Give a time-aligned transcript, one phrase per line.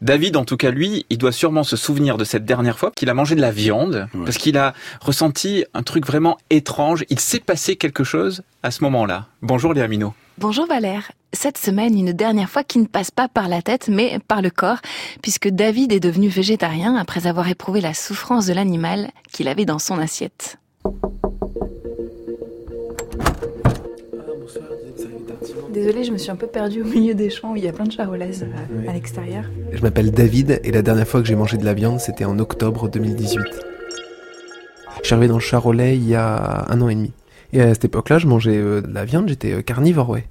[0.00, 3.10] David, en tout cas, lui, il doit sûrement se souvenir de cette dernière fois qu'il
[3.10, 7.04] a mangé de la viande, parce qu'il a ressenti un truc vraiment étrange.
[7.10, 9.26] Il s'est passé quelque chose à ce moment-là.
[9.42, 10.14] Bonjour Léa Minot.
[10.38, 11.10] Bonjour Valère.
[11.32, 14.50] Cette semaine, une dernière fois qui ne passe pas par la tête, mais par le
[14.50, 14.78] corps,
[15.20, 19.80] puisque David est devenu végétarien après avoir éprouvé la souffrance de l'animal qu'il avait dans
[19.80, 20.58] son assiette.
[25.78, 27.72] Désolée, je me suis un peu perdue au milieu des champs où il y a
[27.72, 29.44] plein de charolaises euh, à l'extérieur.
[29.72, 32.36] Je m'appelle David et la dernière fois que j'ai mangé de la viande, c'était en
[32.40, 33.44] octobre 2018.
[35.00, 37.12] Je suis arrivé dans le Charolais il y a un an et demi.
[37.52, 40.24] Et à cette époque-là, je mangeais euh, de la viande, j'étais euh, carnivore, ouais.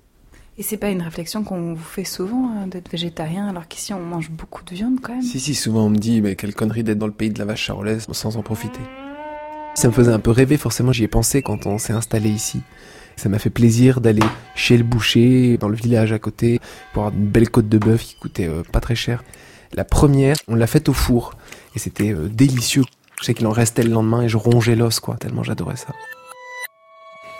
[0.57, 4.01] Et c'est pas une réflexion qu'on vous fait souvent hein, d'être végétarien, alors qu'ici on
[4.01, 6.83] mange beaucoup de viande quand même Si, si, souvent on me dit, mais quelle connerie
[6.83, 8.81] d'être dans le pays de la vache charolaise sans en profiter.
[9.75, 12.63] Ça me faisait un peu rêver, forcément j'y ai pensé quand on s'est installé ici.
[13.17, 14.23] Ça m'a fait plaisir d'aller
[14.55, 16.61] chez le boucher, dans le village à côté,
[16.93, 19.23] pour avoir une belle côte de bœuf qui coûtait euh, pas très cher.
[19.73, 21.33] La première, on l'a faite au four,
[21.75, 22.83] et c'était euh, délicieux.
[23.19, 25.93] Je sais qu'il en restait le lendemain et je rongeais l'os, quoi, tellement j'adorais ça.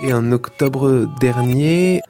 [0.02, 2.02] Et en octobre dernier,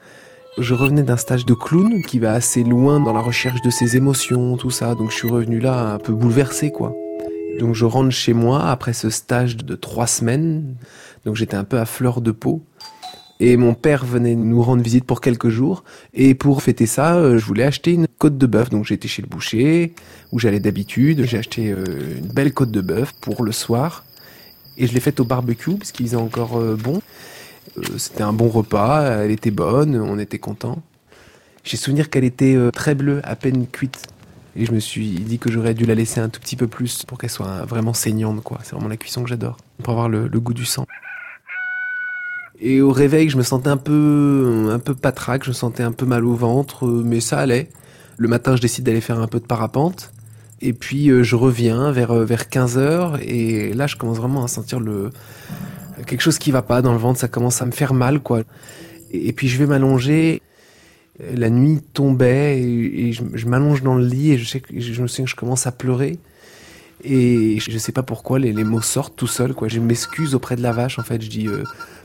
[0.58, 3.96] je revenais d'un stage de clown qui va assez loin dans la recherche de ses
[3.96, 4.94] émotions, tout ça.
[4.94, 6.94] Donc je suis revenu là un peu bouleversé, quoi.
[7.60, 10.76] Donc je rentre chez moi après ce stage de trois semaines.
[11.24, 12.64] Donc j'étais un peu à fleur de peau.
[13.40, 15.84] Et mon père venait nous rendre visite pour quelques jours.
[16.12, 18.70] Et pour fêter ça, euh, je voulais acheter une côte de bœuf.
[18.70, 19.94] Donc j'étais chez le boucher,
[20.32, 21.24] où j'allais d'habitude.
[21.24, 24.04] J'ai acheté euh, une belle côte de bœuf pour le soir.
[24.76, 27.00] Et je l'ai faite au barbecue, parce qu'il faisait encore euh, bon.
[27.96, 30.82] C'était un bon repas, elle était bonne, on était content.
[31.64, 34.06] J'ai souvenir qu'elle était très bleue, à peine cuite.
[34.56, 37.04] Et je me suis dit que j'aurais dû la laisser un tout petit peu plus
[37.04, 38.58] pour qu'elle soit vraiment saignante, quoi.
[38.62, 39.58] C'est vraiment la cuisson que j'adore.
[39.82, 40.86] Pour avoir le goût du sang.
[42.60, 45.92] Et au réveil, je me sentais un peu, un peu patraque, je me sentais un
[45.92, 47.68] peu mal au ventre, mais ça allait.
[48.16, 50.12] Le matin, je décide d'aller faire un peu de parapente.
[50.60, 53.18] Et puis, euh, je reviens vers, euh, vers 15 heures.
[53.22, 55.10] Et là, je commence vraiment à sentir le,
[56.06, 57.20] quelque chose qui va pas dans le ventre.
[57.20, 58.42] Ça commence à me faire mal, quoi.
[59.12, 60.42] Et, puis, je vais m'allonger.
[61.32, 65.08] La nuit tombait et, je, m'allonge dans le lit et je sais que je me
[65.08, 66.18] souviens que je commence à pleurer.
[67.04, 69.54] Et je sais pas pourquoi les, mots sortent tout seuls.
[69.66, 71.22] Je m'excuse auprès de la vache, en fait.
[71.22, 71.48] Je dis,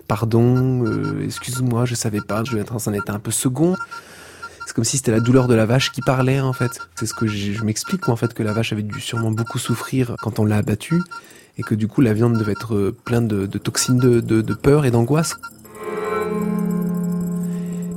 [0.07, 3.75] pardon, euh, excuse-moi, je savais pas, je devais être dans un état un peu second.
[4.65, 6.79] C'est comme si c'était la douleur de la vache qui parlait en fait.
[6.95, 10.15] C'est ce que je, m'explique en fait que la vache avait dû sûrement beaucoup souffrir
[10.21, 11.01] quand on l'a abattue
[11.57, 14.91] et que du coup la viande devait être euh, pleine de, toxines de, peur et
[14.91, 15.35] d'angoisse.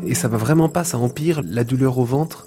[0.05, 2.47] Et ça va vraiment pas, ça empire la douleur au ventre.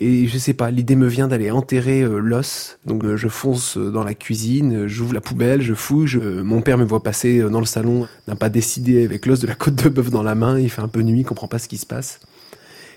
[0.00, 2.78] Et je sais pas, l'idée me vient d'aller enterrer euh, l'os.
[2.84, 6.16] Donc euh, je fonce euh, dans la cuisine, j'ouvre la poubelle, je fouille.
[6.42, 9.54] Mon père me voit passer dans le salon, n'a pas décidé avec l'os de la
[9.54, 10.58] côte de bœuf dans la main.
[10.58, 12.20] Il fait un peu nuit, il comprend pas ce qui se passe.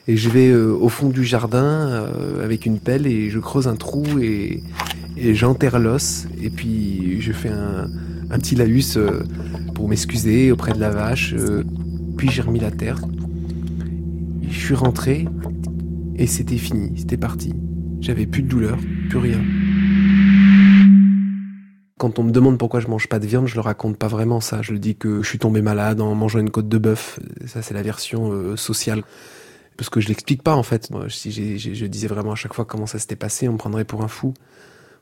[0.07, 2.07] Et je vais au fond du jardin
[2.41, 4.63] avec une pelle et je creuse un trou et,
[5.17, 6.27] j'enterre l'os.
[6.41, 7.89] Et puis je fais un,
[8.31, 8.97] un petit laïus
[9.75, 11.35] pour m'excuser auprès de la vache.
[12.15, 13.01] Puis j'ai remis la terre.
[14.49, 15.27] Je suis rentré
[16.17, 17.53] et c'était fini, c'était parti.
[17.99, 18.77] J'avais plus de douleur,
[19.09, 19.39] plus rien.
[21.97, 24.39] Quand on me demande pourquoi je mange pas de viande, je le raconte pas vraiment
[24.39, 24.61] ça.
[24.61, 27.19] Je le dis que je suis tombé malade en mangeant une côte de bœuf.
[27.45, 29.03] Ça, c'est la version euh, sociale.
[29.77, 30.91] Parce que je l'explique pas, en fait.
[31.09, 34.03] si je disais vraiment à chaque fois comment ça s'était passé, on me prendrait pour
[34.03, 34.33] un fou.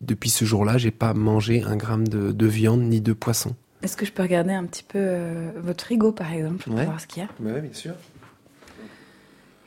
[0.01, 3.55] Depuis ce jour-là, j'ai pas mangé un gramme de, viande ni de poisson.
[3.83, 6.99] Est-ce que je peux regarder un petit peu euh, votre frigo, par exemple, pour voir
[6.99, 7.29] ce qu'il y a?
[7.39, 7.93] Oui, bien sûr.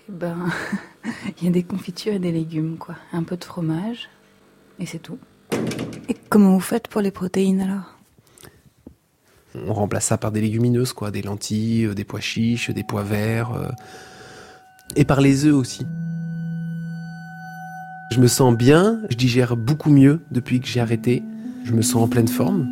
[0.08, 0.50] Ben,
[1.38, 2.94] il y a des confitures et des légumes, quoi.
[3.12, 4.08] Un peu de fromage,
[4.78, 5.19] et c'est tout.
[6.08, 7.94] Et comment vous faites pour les protéines alors?
[9.66, 11.10] On remplace ça par des légumineuses, quoi.
[11.10, 13.52] Des lentilles, euh, des pois chiches, des pois verts.
[13.52, 13.69] Euh,
[14.96, 15.86] et par les œufs aussi.
[18.10, 21.22] Je me sens bien, je digère beaucoup mieux depuis que j'ai arrêté.
[21.64, 22.66] Je me sens en pleine forme.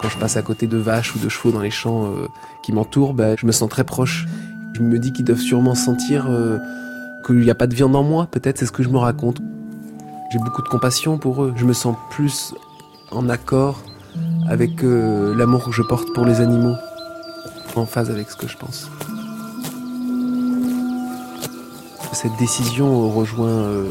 [0.00, 2.26] Quand je passe à côté de vaches ou de chevaux dans les champs euh,
[2.64, 4.26] qui m'entourent, ben, je me sens très proche.
[4.76, 6.58] Je me dis qu'ils doivent sûrement sentir euh,
[7.26, 9.40] qu'il n'y a pas de viande en moi, peut-être c'est ce que je me raconte.
[10.30, 11.54] J'ai beaucoup de compassion pour eux.
[11.56, 12.52] Je me sens plus
[13.10, 13.80] en accord
[14.50, 16.74] avec euh, l'amour que je porte pour les animaux,
[17.74, 18.90] en phase avec ce que je pense.
[22.12, 23.84] Cette décision rejoint euh,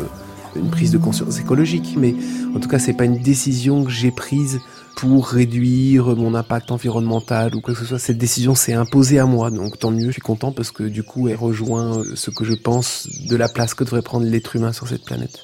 [0.55, 2.13] une prise de conscience écologique, mais
[2.55, 4.61] en tout cas, c'est pas une décision que j'ai prise
[4.95, 7.99] pour réduire mon impact environnemental ou quoi que ce soit.
[7.99, 11.03] Cette décision s'est imposée à moi, donc tant mieux, je suis content parce que du
[11.03, 14.71] coup, elle rejoint ce que je pense de la place que devrait prendre l'être humain
[14.71, 15.37] sur cette planète.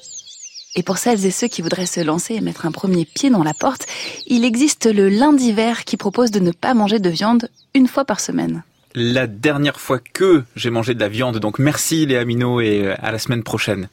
[0.76, 3.44] Et pour celles et ceux qui voudraient se lancer et mettre un premier pied dans
[3.44, 3.88] la porte,
[4.26, 8.06] il existe le lundi vert qui propose de ne pas manger de viande une fois
[8.06, 8.64] par semaine.
[8.96, 13.12] La dernière fois que j'ai mangé de la viande, donc merci Léa Minot et à
[13.12, 13.90] la semaine prochaine.